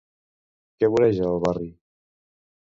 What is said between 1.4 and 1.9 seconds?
barri?